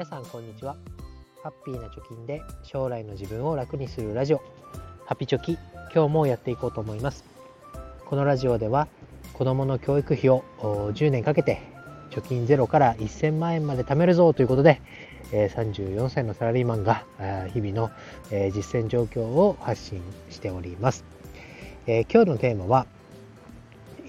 [0.00, 0.78] 皆さんこんにちは。
[1.42, 4.40] ハッピーな貯金で将来の自分を楽にするラジオ。
[5.04, 5.58] ハピチョキ
[5.94, 7.22] 今日もやっていこうと思います。
[8.06, 8.88] このラジオでは
[9.34, 11.60] 子供の教育費を10年かけて
[12.12, 14.80] 貯金ゼロから1000万円まで貯めるぞということで
[15.32, 17.04] 34歳のサラリーマンが
[17.52, 17.90] 日々の
[18.52, 21.04] 実践状況を発信しております。
[21.86, 22.86] 今日のテーマは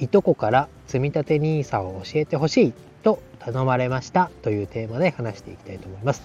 [0.00, 2.72] いとこから積立 NISA を教えてほしい
[3.02, 6.22] と頼まれましたというテーマで話していきたいと思います。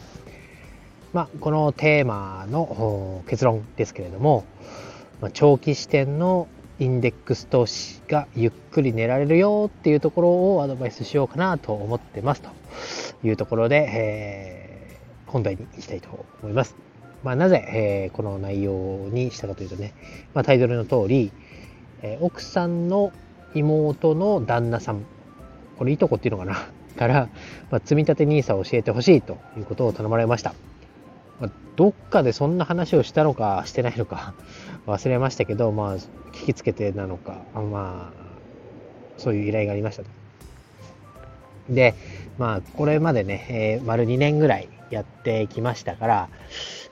[1.13, 4.45] まあ、このテーマの結論ですけれども、
[5.21, 6.47] まあ、長期視点の
[6.79, 12.49] インデックス投資がゆっくり寝られるよっていうところをアドバイスしようかなと思ってますと
[13.23, 16.75] いうところで、えー、本題に行きたいと思います。
[17.23, 19.93] まあ、なぜ、えー、この内容にしたかというとね、
[20.33, 21.31] まあ、タイトルの通り、
[22.01, 23.13] えー、奥さんの
[23.55, 25.05] 妹の旦那さん
[25.77, 26.57] これいとこっていうのかな？
[26.95, 27.27] から、
[27.71, 30.53] まあ、積立 NISA を教えてほしいということを頼まれました。
[31.41, 34.33] まあ、どっかでそんな話をしたのかしてないのか
[34.87, 38.25] 忘れましたけど、まあ、聞きつけてなのか、まあ、
[39.17, 40.09] そういう依頼がありましたと。
[41.69, 41.95] で、
[42.37, 46.29] まあ、これまでね、えー、丸2年ぐらいやってきましたから、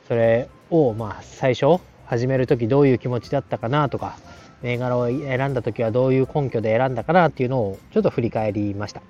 [0.10, 4.18] それを、まあ、最初、始める時どういう気持ちだったかなとか、
[4.64, 9.02] 銘柄を選んだ時はどういう根拠で選んだかなっていうのをちょっと振り返りました。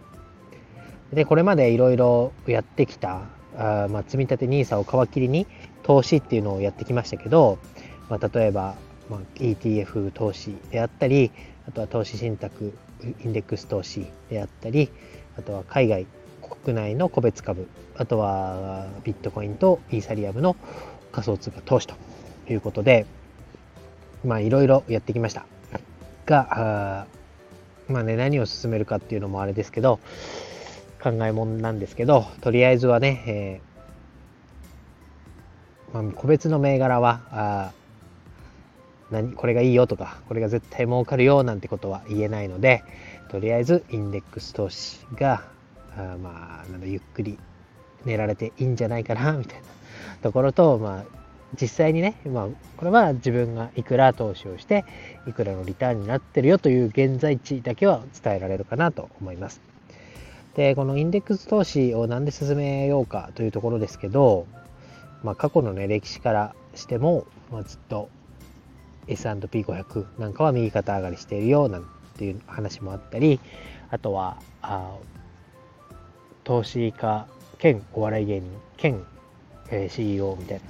[1.14, 3.22] で、これまでいろいろやってきた、
[3.56, 5.48] あまあ、積立 NISA を皮切りに
[5.84, 7.60] 投資っていうのをやってきましたけど、
[8.10, 8.76] まあ、例えば、
[9.10, 11.32] まあ、ETF 投資であったり、
[11.68, 12.74] あとは投資信託、
[13.24, 14.90] インデックス投資であったり、
[15.38, 16.08] あとは海外、
[16.64, 20.56] 国内の個別株、あとはビットコインとイーサリアムの
[21.12, 21.96] 仮想通貨投資と
[22.50, 23.06] いうことで、
[24.24, 25.46] まあいろいろやってきました。
[26.26, 27.08] が、
[27.88, 30.00] まあね、何を進めるかっていうのもあれですけど、
[31.02, 37.74] 考えもんなんですけど、とりあえずはね、えー、まあ、個別の銘柄は、
[39.12, 42.84] 何これがいいよとか、これが絶対儲かるよなんてことは言えないので、
[43.30, 45.44] とりあえずインデックス投資が、
[45.98, 47.38] あまあ、なんだゆっくり
[48.06, 49.66] 寝られていいんじゃないかな、みたいな
[50.22, 51.23] ところと、まあ、
[51.60, 52.48] 実際にね、まあ、
[52.78, 54.86] これは自分がいくら投資をして、
[55.28, 59.62] いくらのリターンになってるよという現在地だけは伝えられるかなと思います。
[60.56, 64.48] で、このインデックス投資を何で進めようかというところですけど、
[65.24, 68.10] まあ、過去のね、歴史からしても、まあ、ずっと
[69.08, 71.86] S&P500 なんかは右肩上がりしているよなん
[72.18, 73.40] ていう話もあったり、
[73.90, 74.96] あとは、あ
[76.44, 77.28] 投資家
[77.58, 79.06] 兼お笑い芸人兼、
[79.72, 80.64] え、CEO みたいな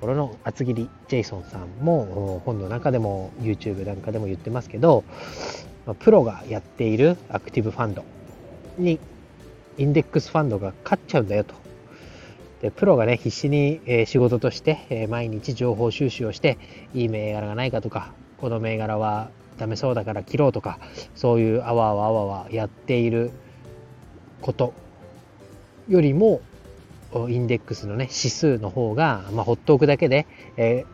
[0.00, 5.04] ころの厚切りジェイソンさんも本の中でも YouTube なんかでも言ってますけど
[6.00, 8.04] プロがやっているアクティブファンド
[8.78, 8.98] に
[9.78, 11.54] インデックスファンドが勝っちゃうんだよと。
[12.60, 16.58] でプロがね必死に、え仕事として、え毎日情報収集をして
[16.92, 20.78] いい銘柄がないかとかこの銘柄はダメそうだから切ろうとか
[21.14, 23.30] そういうあわあわあわあわやっている
[24.42, 24.74] こと
[25.88, 26.42] よりも
[27.28, 30.26] インデックスのね、指数の方が、まあ、ほっとくだけで、
[30.56, 30.84] え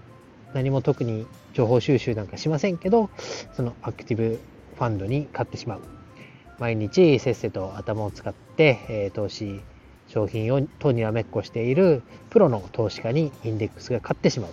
[0.53, 3.11] ー、何も特に情報収集なんかしませんけど、
[3.55, 4.41] そのアクティブ
[4.77, 5.81] ファンドに買ってしまう。
[6.59, 9.61] 毎日せっせと頭を使って、えー、投資、
[10.09, 14.51] 商品をとにらめっこしているプロの投資家にインデックスが勝ってしまう。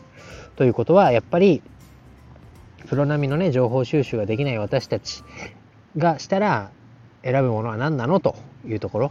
[0.55, 1.61] ということは、やっぱり、
[2.87, 5.23] プロ並みのね、情報収集ができない私たち
[5.97, 6.71] がしたら、
[7.23, 8.35] 選ぶものは何なのと
[8.65, 9.05] いうところ、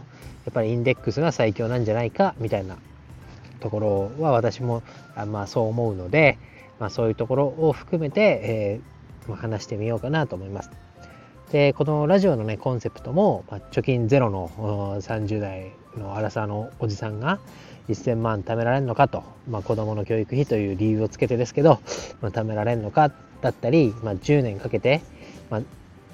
[0.45, 2.77] やっぱりインデックスが最強なんじゃないかみたいな
[3.59, 4.83] ところは私も
[5.15, 6.37] あまあそう思うので、
[6.79, 8.81] まあ、そういうところを含めて、
[9.27, 10.71] えー、話してみようかなと思います。
[11.51, 14.49] で、このラジオのね、コンセプトも、まあ、貯金ゼロの
[14.99, 17.39] 30代の荒さのおじさんが
[17.87, 21.79] 1000万貯められるのかと、まあ、子供の教育費という理由をつけてですけど、
[22.21, 25.01] まあ、貯められるのかだったり、まあ、10年かけて、
[25.49, 25.61] まあ、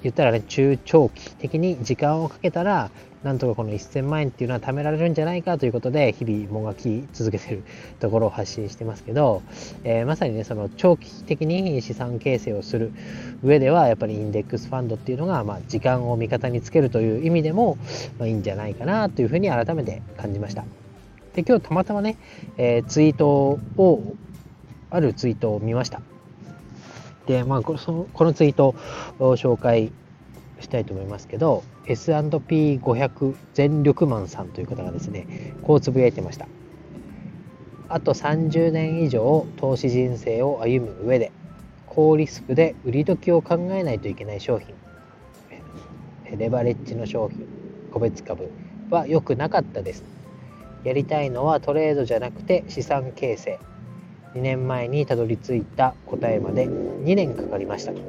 [0.02, 2.90] 言ったらね、中長期的に時間をかけたら、
[3.22, 7.62] なんとかこの1000万円っていうのは貯められるんじゃないかということで、日々もがき続けてる
[7.98, 9.42] ところを発信してますけど、
[9.84, 12.92] えー、まさにね、その長期的に資産形成をする
[13.42, 17.76] 上では、やっぱりインデックスファンドっていうのが、まあ、時間を味方につけるという意味でも、
[18.18, 20.64] まあ、いいんじゃないかなというふうに改めて感じました。
[21.34, 22.16] で、今日たまたまね、
[22.56, 24.02] えー、ツイートを、
[24.88, 26.00] あるツイートを見ました。
[27.30, 28.74] で、まあ、このそのこのツイート
[29.20, 29.92] を紹介
[30.58, 36.48] したいと思いますけど、S&P500 全力マンさんという方がですね、こうつぶやいてました。
[37.88, 41.30] あと30年以上投資人生を歩む上で、
[41.86, 44.74] 高リスクで売り時を考えないといけない商品、
[46.36, 47.46] レバレッジの商品、
[47.92, 48.50] 個別株
[48.90, 50.02] は良くなかったです。
[50.82, 53.58] やりたいのはトレードじゃなくて資産形成
[54.34, 58.00] 2年前にたどり着いた答えまで2年かかりましたと。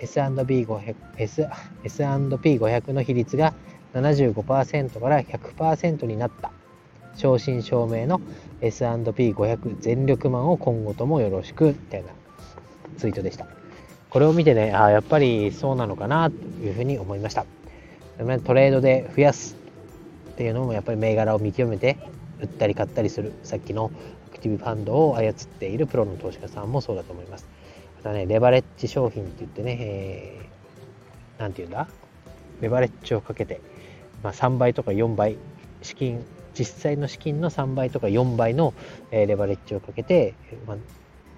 [0.00, 3.54] S&P500, S&P500 の比率が
[3.94, 6.52] 75%から100%になった。
[7.14, 8.20] 正真正銘の
[8.60, 12.10] S&P500 全力マンを今後ともよろしくみたいな
[12.96, 13.46] ツイートでした。
[14.10, 17.44] これを見てねあやっぱりそうなのかなというふうに思いました。
[18.44, 19.56] トレードで増やす
[20.30, 21.98] っていうのもやっぱり銘柄を見極めて
[22.40, 23.90] 売ったり買ったりするさっきの
[24.28, 27.48] アクティブファンドを操っているプロの投資家さんもそうだと思います。
[27.96, 31.88] またねレバレッジ商品って言ってね、えー、て言うんだ？
[32.60, 33.60] レバレッジをかけて、
[34.22, 35.36] まあ、3倍とか4倍
[35.82, 36.24] 資金
[36.58, 38.74] 実際の資金の3倍とか4倍の、
[39.12, 40.34] レバレッジをかけて、
[40.66, 40.76] まあ、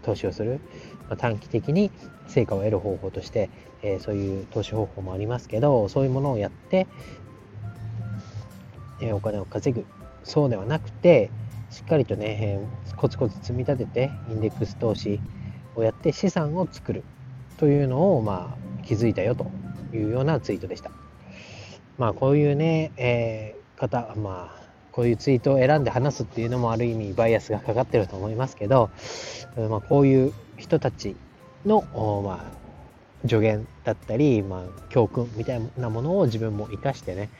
[0.03, 0.61] 投資をする、
[1.09, 1.91] まあ、短期的に
[2.27, 3.51] 成果を得る方法として、
[3.83, 6.87] えー、そういう投資方法もありますけどそういうものをやって、
[9.03, 9.85] えー、お金を稼ぐ。
[10.25, 11.31] そうではなくて
[11.71, 12.61] しっかりとね、
[12.97, 15.21] コツコツ積み立ててインデックス投資
[15.77, 17.05] をやって資産を作る
[17.59, 19.51] というのを、まあ、気づいたよと
[19.95, 20.91] いうようなツイートでした。
[21.99, 24.61] まあこういうね、えー、方、まあ
[24.93, 28.91] こういうツイートを選んで話すっていうのもある意味バイアスがかかってると思いますけど、
[29.57, 31.17] まあ、こういう人たち
[31.65, 31.83] の、
[32.25, 37.31] まあ、助言だったり、まあ、教訓みたいなものを自分も生かしてね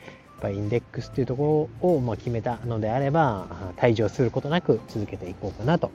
[0.49, 3.47] インデックスっていうところをま決めたのであれば
[3.77, 5.91] 退場することなく続けていこうかなと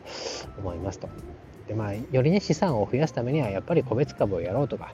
[0.59, 1.09] 思いますと。
[1.67, 4.93] でまあ、よりね資産を増やすためにはやっぱり個別株をやろうとか、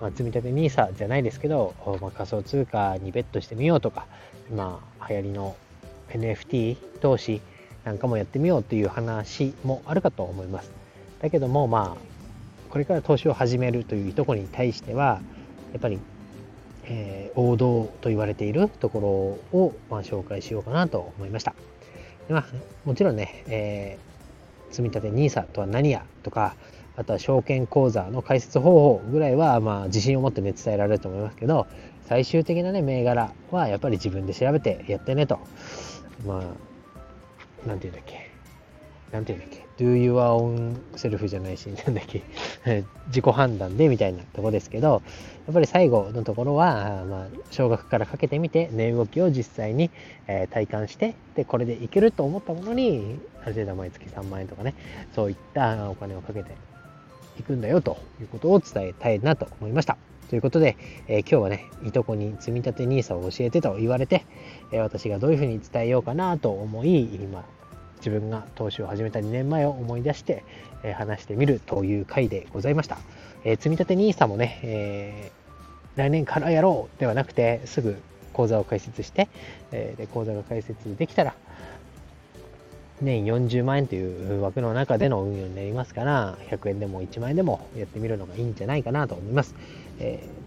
[0.00, 4.06] まあ、積立 NISA じゃないですけど、まあ、仮想通貨にベットしてみようとか
[4.50, 5.56] 今流行りの
[6.08, 7.40] NFT 投資
[7.84, 10.72] なんかもやってみようという話もあるかと思います。
[11.22, 12.08] だけどもまあ
[12.70, 15.20] これから投資を始めるというところに対しては
[15.72, 15.98] やっぱり、
[16.88, 21.54] えー、王道と言われているところを、まあ、紹介しようかなと思いました。
[22.26, 22.46] でまあ、
[22.84, 26.56] もちろんね、えー、積立 NISA とは何やとか
[26.96, 31.66] あとは証券口座の開設方法ぐらいはまあ自信を持ってね伝えられると思いますけど
[32.06, 35.38] 最終的なね銘柄はやっぱり自分で調べてやってねと
[36.26, 36.42] ま
[37.64, 38.27] あ、なんていうんだっけ。
[39.12, 42.22] なんていうんだっけ？do your own self じゃないし、なんだっけ？
[43.08, 45.02] 自己判断でみたいなとこですけど、
[45.46, 49.90] やっぱり最後のところは、まあ、少額からかけてみて、値動きを実際に、
[50.26, 54.74] え、体感して、で、これでいけると思ったものに、ある程度毎月3万円とかね、
[55.14, 56.50] そういったお金をかけて
[57.40, 59.96] いくんだよということを伝えたいなと思いました。
[60.28, 60.76] ということで、
[61.06, 64.26] えー、今日はね、いとこに積み立て NISA を教えてと言われて、
[64.70, 67.46] えー、私がどういうふうに伝えようかなと思い、今、
[67.98, 70.44] 自分が投資を始めた2年前を思い出して、
[70.82, 72.98] え、話してみるという回でございました。
[73.44, 75.32] え積立て NISA もね、え
[75.96, 77.96] 来年からやろうではなくて、すぐ
[78.32, 79.28] 口座を開設して、
[79.72, 81.34] えで口座が開設できたら、
[83.00, 89.54] 年40万円という枠の中での運用になりますから、100円でも1万円でもやってみるのがいいんじゃないかなと思います。
[90.00, 90.37] えー、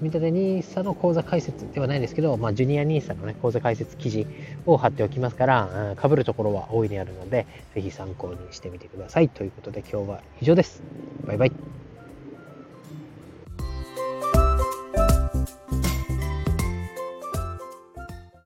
[0.00, 4.26] 積立 NISA の口座開設ではないですけど、まあ、ジュニア NISA の、ね、口座開設記事
[4.64, 9.28] を貼っておきますから、かぶるところは大いにあるので、ぜひ参考にしてみてください。
[9.28, 10.82] ということで今日は以上です。
[11.26, 11.89] バイバイ。